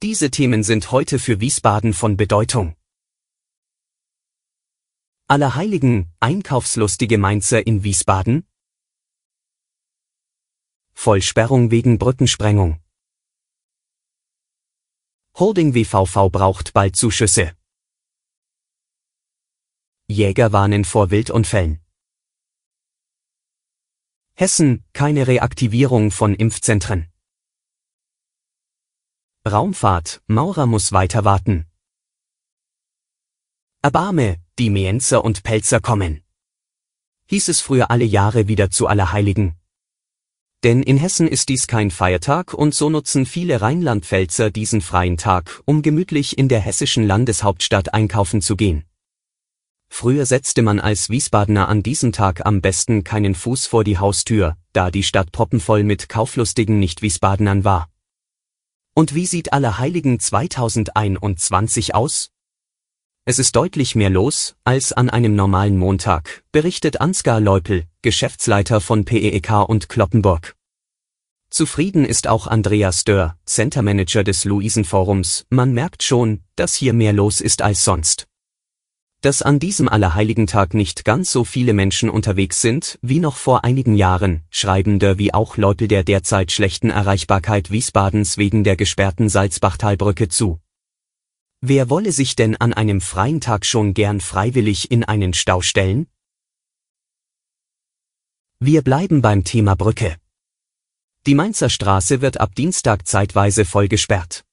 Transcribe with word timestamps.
Diese 0.00 0.30
Themen 0.30 0.62
sind 0.62 0.92
heute 0.92 1.18
für 1.18 1.40
Wiesbaden 1.40 1.92
von 1.92 2.16
Bedeutung. 2.16 2.76
Allerheiligen, 5.26 6.14
einkaufslustige 6.20 7.18
Mainzer 7.18 7.66
in 7.66 7.82
Wiesbaden? 7.82 8.46
Vollsperrung 10.94 11.72
wegen 11.72 11.98
Brückensprengung. 11.98 12.80
Holding 15.34 15.74
WVV 15.74 16.30
braucht 16.30 16.74
bald 16.74 16.94
Zuschüsse. 16.94 17.56
Jäger 20.06 20.52
warnen 20.52 20.84
vor 20.84 21.10
Wildunfällen. 21.10 21.84
Hessen, 24.34 24.84
keine 24.92 25.26
Reaktivierung 25.26 26.12
von 26.12 26.36
Impfzentren. 26.36 27.12
Raumfahrt, 29.52 30.22
Maurer 30.26 30.66
muss 30.66 30.92
weiter 30.92 31.24
warten. 31.24 31.66
Erbarme, 33.82 34.38
die 34.58 34.70
Mienzer 34.70 35.24
und 35.24 35.42
Pelzer 35.42 35.80
kommen. 35.80 36.22
Hieß 37.26 37.48
es 37.48 37.60
früher 37.60 37.90
alle 37.90 38.04
Jahre 38.04 38.48
wieder 38.48 38.70
zu 38.70 38.86
Allerheiligen. 38.86 39.54
Denn 40.64 40.82
in 40.82 40.96
Hessen 40.96 41.28
ist 41.28 41.48
dies 41.48 41.68
kein 41.68 41.90
Feiertag 41.90 42.52
und 42.52 42.74
so 42.74 42.90
nutzen 42.90 43.26
viele 43.26 43.60
Rheinland-Pfälzer 43.60 44.50
diesen 44.50 44.80
freien 44.80 45.16
Tag, 45.16 45.62
um 45.64 45.82
gemütlich 45.82 46.36
in 46.36 46.48
der 46.48 46.60
hessischen 46.60 47.06
Landeshauptstadt 47.06 47.94
einkaufen 47.94 48.42
zu 48.42 48.56
gehen. 48.56 48.84
Früher 49.88 50.26
setzte 50.26 50.62
man 50.62 50.80
als 50.80 51.10
Wiesbadener 51.10 51.68
an 51.68 51.82
diesem 51.82 52.12
Tag 52.12 52.44
am 52.44 52.60
besten 52.60 53.04
keinen 53.04 53.34
Fuß 53.34 53.66
vor 53.66 53.84
die 53.84 53.98
Haustür, 53.98 54.56
da 54.72 54.90
die 54.90 55.02
Stadt 55.02 55.32
proppenvoll 55.32 55.84
mit 55.84 56.08
kauflustigen 56.08 56.78
Nicht-Wiesbadenern 56.78 57.64
war. 57.64 57.88
Und 58.98 59.14
wie 59.14 59.26
sieht 59.26 59.52
Allerheiligen 59.52 60.18
2021 60.18 61.94
aus? 61.94 62.30
Es 63.24 63.38
ist 63.38 63.54
deutlich 63.54 63.94
mehr 63.94 64.10
los 64.10 64.56
als 64.64 64.92
an 64.92 65.08
einem 65.08 65.36
normalen 65.36 65.78
Montag, 65.78 66.42
berichtet 66.50 67.00
Ansgar 67.00 67.38
Leupel, 67.38 67.84
Geschäftsleiter 68.02 68.80
von 68.80 69.04
PEEK 69.04 69.68
und 69.68 69.88
Kloppenburg. 69.88 70.56
Zufrieden 71.48 72.04
ist 72.04 72.26
auch 72.26 72.48
Andreas 72.48 73.04
Dörr, 73.04 73.36
Center 73.46 73.82
Manager 73.82 74.24
des 74.24 74.44
Luisenforums. 74.44 75.46
Man 75.48 75.72
merkt 75.72 76.02
schon, 76.02 76.42
dass 76.56 76.74
hier 76.74 76.92
mehr 76.92 77.12
los 77.12 77.40
ist 77.40 77.62
als 77.62 77.84
sonst 77.84 78.27
dass 79.20 79.42
an 79.42 79.58
diesem 79.58 79.88
Allerheiligen-Tag 79.88 80.74
nicht 80.74 81.04
ganz 81.04 81.32
so 81.32 81.44
viele 81.44 81.72
Menschen 81.72 82.08
unterwegs 82.08 82.60
sind 82.60 82.98
wie 83.02 83.18
noch 83.18 83.36
vor 83.36 83.64
einigen 83.64 83.94
Jahren, 83.94 84.44
schreiben 84.50 84.98
der 84.98 85.18
wie 85.18 85.34
auch 85.34 85.56
Leute 85.56 85.88
der 85.88 86.04
derzeit 86.04 86.52
schlechten 86.52 86.90
Erreichbarkeit 86.90 87.70
Wiesbadens 87.70 88.38
wegen 88.38 88.62
der 88.62 88.76
gesperrten 88.76 89.28
Salzbachtalbrücke 89.28 90.28
zu. 90.28 90.60
Wer 91.60 91.90
wolle 91.90 92.12
sich 92.12 92.36
denn 92.36 92.56
an 92.56 92.72
einem 92.72 93.00
freien 93.00 93.40
Tag 93.40 93.66
schon 93.66 93.92
gern 93.92 94.20
freiwillig 94.20 94.92
in 94.92 95.02
einen 95.02 95.34
Stau 95.34 95.60
stellen? 95.60 96.06
Wir 98.60 98.82
bleiben 98.82 99.22
beim 99.22 99.42
Thema 99.42 99.74
Brücke. 99.74 100.16
Die 101.26 101.34
Mainzer 101.34 101.68
Straße 101.68 102.20
wird 102.20 102.40
ab 102.40 102.54
Dienstag 102.54 103.06
zeitweise 103.06 103.64
voll 103.64 103.88
gesperrt. 103.88 104.44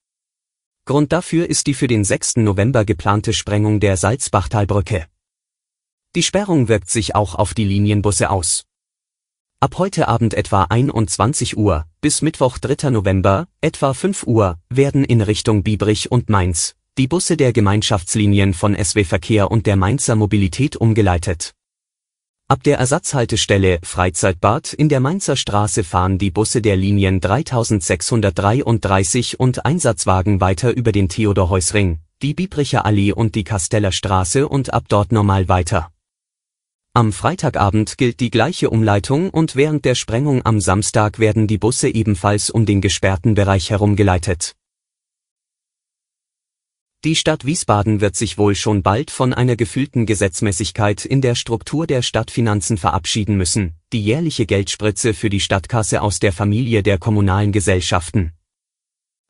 Grund 0.87 1.11
dafür 1.11 1.49
ist 1.49 1.65
die 1.65 1.73
für 1.73 1.87
den 1.87 2.03
6. 2.03 2.37
November 2.37 2.85
geplante 2.85 3.33
Sprengung 3.33 3.79
der 3.79 3.97
Salzbachtalbrücke. 3.97 5.07
Die 6.15 6.21
Sperrung 6.21 6.67
wirkt 6.67 6.91
sich 6.91 7.15
auch 7.15 7.33
auf 7.33 7.55
die 7.55 7.65
Linienbusse 7.65 8.29
aus. 8.29 8.65
Ab 9.59 9.79
heute 9.79 10.07
Abend 10.07 10.35
etwa 10.35 10.65
21 10.65 11.57
Uhr 11.57 11.87
bis 12.01 12.21
Mittwoch 12.21 12.59
3. 12.59 12.91
November 12.91 13.47
etwa 13.61 13.95
5 13.95 14.27
Uhr 14.27 14.59
werden 14.69 15.03
in 15.03 15.21
Richtung 15.21 15.63
Biebrich 15.63 16.11
und 16.11 16.29
Mainz 16.29 16.75
die 16.99 17.07
Busse 17.07 17.35
der 17.35 17.51
Gemeinschaftslinien 17.51 18.53
von 18.53 18.75
SW 18.75 19.03
Verkehr 19.05 19.49
und 19.49 19.65
der 19.65 19.77
Mainzer 19.77 20.15
Mobilität 20.15 20.77
umgeleitet. 20.77 21.55
Ab 22.47 22.61
der 22.61 22.77
Ersatzhaltestelle 22.77 23.79
Freizeitbad 23.81 24.73
in 24.73 24.87
der 24.87 24.99
Mainzer 24.99 25.35
Straße 25.35 25.83
fahren 25.83 26.19
die 26.19 26.29
Busse 26.29 26.61
der 26.61 26.75
Linien 26.75 27.19
3633 27.19 29.39
und 29.39 29.65
Einsatzwagen 29.65 30.41
weiter 30.41 30.77
über 30.77 30.91
den 30.91 31.09
Theodor-Heuss-Ring, 31.09 32.01
die 32.21 32.35
Biebricher 32.35 32.85
Allee 32.85 33.13
und 33.13 33.33
die 33.33 33.43
Kasteller 33.43 33.91
Straße 33.91 34.47
und 34.47 34.75
ab 34.75 34.83
dort 34.89 35.11
normal 35.11 35.49
weiter. 35.49 35.89
Am 36.93 37.13
Freitagabend 37.13 37.97
gilt 37.97 38.19
die 38.19 38.29
gleiche 38.29 38.69
Umleitung 38.69 39.31
und 39.31 39.55
während 39.55 39.83
der 39.83 39.95
Sprengung 39.95 40.45
am 40.45 40.59
Samstag 40.59 41.17
werden 41.17 41.47
die 41.47 41.57
Busse 41.57 41.89
ebenfalls 41.89 42.51
um 42.51 42.67
den 42.67 42.79
gesperrten 42.79 43.33
Bereich 43.33 43.71
herumgeleitet. 43.71 44.53
Die 47.05 47.15
Stadt 47.15 47.45
Wiesbaden 47.45 48.01
wird 48.01 48.15
sich 48.15 48.39
wohl 48.39 48.55
schon 48.55 48.81
bald 48.81 49.11
von 49.11 49.31
einer 49.31 49.55
gefühlten 49.55 50.07
Gesetzmäßigkeit 50.07 51.05
in 51.05 51.21
der 51.21 51.35
Struktur 51.35 51.85
der 51.85 52.01
Stadtfinanzen 52.01 52.77
verabschieden 52.77 53.37
müssen, 53.37 53.75
die 53.93 54.01
jährliche 54.01 54.47
Geldspritze 54.47 55.13
für 55.13 55.29
die 55.29 55.39
Stadtkasse 55.39 56.01
aus 56.01 56.17
der 56.17 56.33
Familie 56.33 56.81
der 56.81 56.97
kommunalen 56.97 57.51
Gesellschaften. 57.51 58.31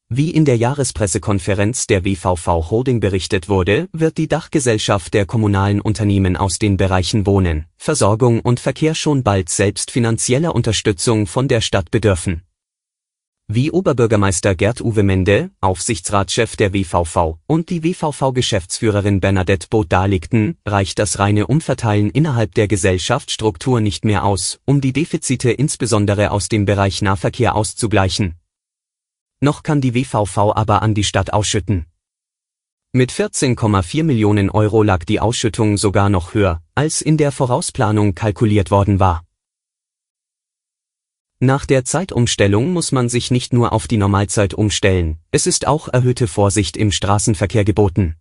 Wie 0.08 0.30
in 0.30 0.46
der 0.46 0.56
Jahrespressekonferenz 0.56 1.86
der 1.86 2.06
WVV 2.06 2.48
Holding 2.72 3.02
berichtet 3.02 3.50
wurde, 3.50 3.90
wird 3.92 4.18
die 4.20 4.30
Dachgesellschaft 4.30 5.14
der 5.14 5.26
kommunalen 5.26 5.82
Unternehmen 5.82 6.38
aus 6.38 6.60
den 6.60 6.78
Bereichen 6.78 7.26
Wohnen, 7.26 7.66
Versorgung 7.76 8.40
und 8.40 8.62
Verkehr 8.62 8.96
schon 8.96 9.22
bald 9.22 9.50
selbst 9.50 9.92
finanzieller 9.92 10.56
Unterstützung 10.56 11.28
von 11.28 11.50
der 11.50 11.60
Stadt 11.60 11.92
bedürfen. 11.92 12.45
Wie 13.48 13.70
Oberbürgermeister 13.70 14.56
Gerd-Uwe 14.56 15.04
Mende, 15.04 15.52
Aufsichtsratschef 15.62 16.56
der 16.56 16.74
WVV 16.74 17.38
und 17.46 17.70
die 17.70 17.84
WVV-Geschäftsführerin 17.84 19.20
Bernadette 19.20 19.68
Both 19.70 19.92
darlegten, 19.92 20.58
reicht 20.66 20.98
das 20.98 21.20
reine 21.20 21.46
Umverteilen 21.46 22.10
innerhalb 22.10 22.56
der 22.56 22.68
Gesellschaftsstruktur 22.68 23.82
nicht 23.82 24.04
mehr 24.04 24.24
aus, 24.24 24.60
um 24.66 24.82
die 24.82 24.94
Defizite 24.94 25.52
insbesondere 25.52 26.32
aus 26.32 26.50
dem 26.50 26.66
Bereich 26.66 27.04
Nahverkehr 27.04 27.56
auszugleichen. 27.56 28.34
Noch 29.42 29.62
kann 29.62 29.80
die 29.80 29.94
WVV 29.94 30.54
aber 30.56 30.82
an 30.82 30.96
die 30.96 31.04
Stadt 31.04 31.32
ausschütten. 31.32 31.86
Mit 32.94 33.12
14,4 33.12 34.04
Millionen 34.04 34.50
Euro 34.50 34.82
lag 34.82 35.04
die 35.04 35.20
Ausschüttung 35.20 35.78
sogar 35.78 36.10
noch 36.10 36.34
höher, 36.34 36.64
als 36.74 37.02
in 37.02 37.18
der 37.18 37.32
Vorausplanung 37.32 38.16
kalkuliert 38.16 38.72
worden 38.72 39.00
war. 39.00 39.25
Nach 41.42 41.66
der 41.66 41.84
Zeitumstellung 41.84 42.72
muss 42.72 42.94
man 42.94 43.10
sich 43.10 43.30
nicht 43.30 43.52
nur 43.52 43.74
auf 43.74 43.88
die 43.88 43.98
Normalzeit 43.98 44.54
umstellen, 44.54 45.18
es 45.32 45.48
ist 45.48 45.68
auch 45.68 45.90
erhöhte 45.90 46.28
Vorsicht 46.28 46.78
im 46.78 46.94
Straßenverkehr 46.94 47.66
geboten. 47.66 48.16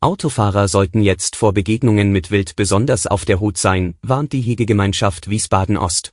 Autofahrer 0.00 0.68
sollten 0.68 1.02
jetzt 1.02 1.34
vor 1.34 1.52
Begegnungen 1.52 2.12
mit 2.12 2.30
Wild 2.30 2.54
besonders 2.54 3.08
auf 3.08 3.24
der 3.24 3.40
Hut 3.40 3.58
sein, 3.58 3.96
warnt 4.00 4.32
die 4.32 4.42
Hegegemeinschaft 4.42 5.28
Wiesbaden 5.28 5.76
Ost. 5.76 6.12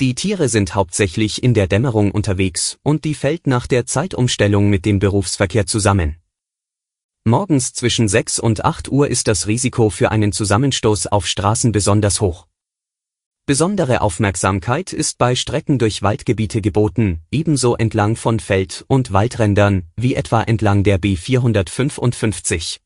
Die 0.00 0.14
Tiere 0.14 0.48
sind 0.48 0.74
hauptsächlich 0.74 1.42
in 1.42 1.52
der 1.52 1.66
Dämmerung 1.66 2.10
unterwegs 2.10 2.78
und 2.82 3.04
die 3.04 3.14
fällt 3.14 3.46
nach 3.46 3.66
der 3.66 3.84
Zeitumstellung 3.84 4.70
mit 4.70 4.86
dem 4.86 5.00
Berufsverkehr 5.00 5.66
zusammen. 5.66 6.16
Morgens 7.24 7.74
zwischen 7.74 8.08
6 8.08 8.38
und 8.38 8.64
8 8.64 8.90
Uhr 8.90 9.08
ist 9.08 9.28
das 9.28 9.48
Risiko 9.48 9.90
für 9.90 10.10
einen 10.10 10.32
Zusammenstoß 10.32 11.08
auf 11.08 11.26
Straßen 11.26 11.72
besonders 11.72 12.22
hoch. 12.22 12.46
Besondere 13.46 14.00
Aufmerksamkeit 14.00 14.94
ist 14.94 15.18
bei 15.18 15.34
Strecken 15.34 15.78
durch 15.78 16.00
Waldgebiete 16.00 16.62
geboten, 16.62 17.20
ebenso 17.30 17.76
entlang 17.76 18.16
von 18.16 18.40
Feld- 18.40 18.86
und 18.88 19.12
Waldrändern, 19.12 19.82
wie 19.96 20.14
etwa 20.14 20.42
entlang 20.42 20.82
der 20.82 20.98
B455. 20.98 22.78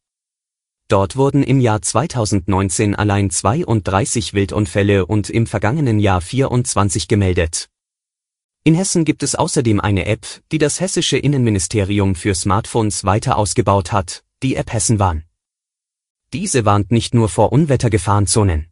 Dort 0.89 1.15
wurden 1.15 1.45
im 1.45 1.61
Jahr 1.61 1.81
2019 1.81 2.97
allein 2.97 3.31
32 3.31 4.35
Wildunfälle 4.35 5.07
und 5.07 5.31
im 5.31 5.47
vergangenen 5.47 6.01
Jahr 6.01 6.21
24 6.21 7.07
gemeldet. 7.07 7.69
In 8.65 8.75
Hessen 8.75 9.05
gibt 9.05 9.23
es 9.23 9.37
außerdem 9.37 9.79
eine 9.79 10.07
App, 10.07 10.27
die 10.51 10.59
das 10.59 10.81
hessische 10.81 11.19
Innenministerium 11.19 12.17
für 12.17 12.35
Smartphones 12.35 13.05
weiter 13.05 13.39
ausgebaut 13.39 13.93
hat, 13.93 14.25
die 14.43 14.57
App 14.57 14.73
Hessenwarn. 14.73 15.23
Diese 16.33 16.65
warnt 16.65 16.91
nicht 16.91 17.15
nur 17.15 17.29
vor 17.29 17.53
Unwettergefahrenzonen. 17.53 18.68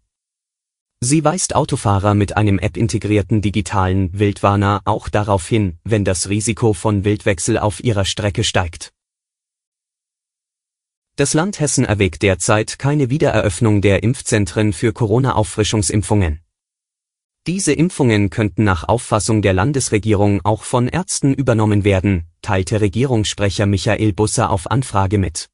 Sie 1.00 1.22
weist 1.24 1.54
Autofahrer 1.54 2.14
mit 2.14 2.36
einem 2.38 2.58
App-integrierten 2.58 3.42
digitalen 3.42 4.18
Wildwarner 4.18 4.80
auch 4.86 5.10
darauf 5.10 5.46
hin, 5.46 5.78
wenn 5.84 6.04
das 6.04 6.30
Risiko 6.30 6.72
von 6.72 7.04
Wildwechsel 7.04 7.58
auf 7.58 7.84
ihrer 7.84 8.06
Strecke 8.06 8.44
steigt. 8.44 8.92
Das 11.16 11.34
Land 11.34 11.60
Hessen 11.60 11.84
erwägt 11.84 12.22
derzeit 12.22 12.78
keine 12.78 13.10
Wiedereröffnung 13.10 13.82
der 13.82 14.02
Impfzentren 14.02 14.72
für 14.72 14.92
Corona-Auffrischungsimpfungen. 14.92 16.40
Diese 17.46 17.72
Impfungen 17.72 18.28
könnten 18.28 18.64
nach 18.64 18.88
Auffassung 18.88 19.40
der 19.40 19.52
Landesregierung 19.52 20.44
auch 20.44 20.62
von 20.62 20.88
Ärzten 20.88 21.32
übernommen 21.32 21.84
werden, 21.84 22.26
teilte 22.42 22.80
Regierungssprecher 22.80 23.66
Michael 23.66 24.12
Busser 24.12 24.50
auf 24.50 24.70
Anfrage 24.70 25.18
mit. 25.18 25.48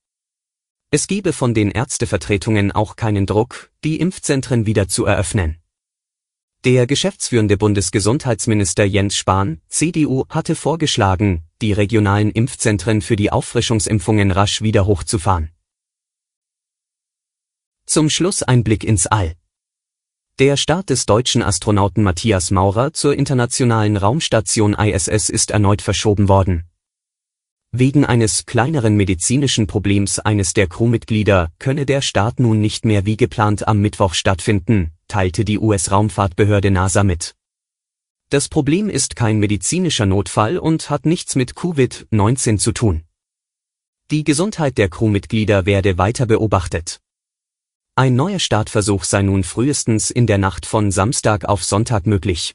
Es 0.95 1.07
gebe 1.07 1.33
von 1.33 1.55
den 1.55 1.71
Ärztevertretungen 1.71 2.71
auch 2.71 2.97
keinen 2.97 3.25
Druck, 3.25 3.73
die 3.83 3.99
Impfzentren 3.99 4.67
wieder 4.67 4.89
zu 4.89 5.07
eröffnen. 5.07 5.57
Der 6.65 6.87
geschäftsführende 6.87 7.57
Bundesgesundheitsminister 7.57 8.85
Jens 8.85 9.17
Spahn, 9.17 9.63
CDU, 9.69 10.27
hatte 10.29 10.55
vorgeschlagen, 10.55 11.45
die 11.63 11.73
regionalen 11.73 12.31
Impfzentren 12.31 13.01
für 13.01 13.17
die 13.17 13.33
Auffrischungsimpfungen 13.33 14.33
rasch 14.33 14.61
wieder 14.61 14.85
hochzufahren. 14.85 15.51
Zum 17.87 18.11
Schluss 18.11 18.43
ein 18.43 18.63
Blick 18.63 18.85
ins 18.85 19.07
All. 19.07 19.35
Der 20.39 20.59
Start 20.59 20.91
des 20.91 21.07
deutschen 21.07 21.43
Astronauten 21.43 22.03
Matthias 22.03 22.51
Maurer 22.51 22.93
zur 22.93 23.17
internationalen 23.17 23.97
Raumstation 23.97 24.75
ISS 24.75 25.31
ist 25.31 25.53
erneut 25.53 25.81
verschoben 25.81 26.29
worden. 26.29 26.65
Wegen 27.75 28.05
eines 28.05 28.45
kleineren 28.45 28.97
medizinischen 28.97 29.67
Problems 29.67 30.19
eines 30.19 30.53
der 30.53 30.67
Crewmitglieder 30.67 31.51
könne 31.59 31.87
der 31.87 32.03
Start 32.03 32.39
nun 32.39 32.61
nicht 32.61 32.85
mehr 32.85 33.07
wie 33.07 33.17
geplant 33.17 33.67
am 33.67 33.81
Mittwoch 33.81 34.13
stattfinden, 34.13 34.91
teilte 35.09 35.47
die 35.47 35.59
US-Raumfahrtbehörde 35.59 36.71
NASA 36.71 37.03
mit. 37.03 37.35
Das 38.29 38.51
Problem 38.51 38.91
ist 38.91 39.17
kein 39.17 39.39
medizinischer 39.39 40.05
Notfall 40.05 40.59
und 40.59 40.91
hat 40.91 41.07
nichts 41.07 41.35
mit 41.35 41.53
Covid-19 41.53 42.59
zu 42.59 42.73
tun. 42.73 43.05
Die 44.11 44.25
Gesundheit 44.25 44.77
der 44.77 44.91
Crewmitglieder 44.91 45.65
werde 45.65 45.97
weiter 45.97 46.27
beobachtet. 46.27 47.01
Ein 47.95 48.17
neuer 48.17 48.39
Startversuch 48.39 49.05
sei 49.05 49.23
nun 49.23 49.45
frühestens 49.45 50.11
in 50.11 50.27
der 50.27 50.37
Nacht 50.37 50.67
von 50.67 50.91
Samstag 50.91 51.47
auf 51.47 51.65
Sonntag 51.65 52.07
möglich. 52.07 52.55